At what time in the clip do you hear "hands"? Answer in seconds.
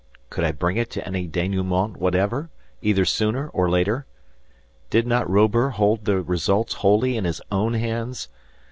7.75-8.27